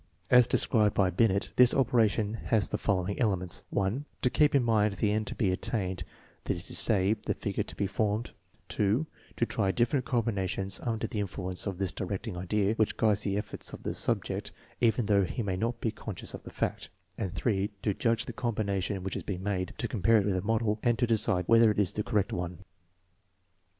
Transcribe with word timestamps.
As 0.31 0.47
described 0.47 0.95
by 0.95 1.11
Binet, 1.11 1.51
this 1.57 1.75
operation 1.75 2.33
has 2.45 2.69
the 2.69 2.79
following 2.79 3.19
elements:" 3.19 3.65
(1) 3.69 4.05
to 4.23 4.31
keep 4.31 4.55
in 4.55 4.63
mind 4.63 4.95
the 4.95 5.11
end 5.11 5.27
to 5.27 5.35
be 5.35 5.51
attained, 5.51 6.03
that 6.45 6.57
is 6.57 6.65
to 6.65 6.75
say, 6.75 7.13
the 7.13 7.35
figure 7.35 7.61
to 7.61 7.75
be 7.75 7.85
formed;() 7.85 8.31
to 8.69 9.05
try 9.37 9.69
different 9.69 10.05
combinations 10.07 10.79
under 10.79 11.05
the 11.05 11.19
influ 11.19 11.51
ence 11.51 11.67
of 11.67 11.77
this 11.77 11.91
directing 11.91 12.35
idea, 12.35 12.73
which 12.77 12.97
guides 12.97 13.21
the 13.21 13.37
efforts 13.37 13.73
of 13.73 13.83
the 13.83 13.93
subject 13.93 14.51
even 14.79 15.05
though 15.05 15.23
he 15.23 15.43
may 15.43 15.55
not 15.55 15.79
be 15.79 15.91
conscious 15.91 16.33
of 16.33 16.41
the 16.41 16.49
fact; 16.49 16.89
and 17.15 17.35
(3) 17.35 17.69
to 17.83 17.93
judge 17.93 18.25
the 18.25 18.33
combination 18.33 19.03
which 19.03 19.13
has 19.13 19.21
been 19.21 19.43
made, 19.43 19.71
to 19.77 19.87
compare 19.87 20.17
it 20.17 20.25
with 20.25 20.33
the 20.33 20.41
model, 20.41 20.79
and 20.81 20.97
to 20.97 21.05
decide 21.05 21.45
whether 21.47 21.69
it 21.69 21.77
is 21.77 21.91
the 21.93 22.01
correct 22.01 22.33
one." 22.33 22.65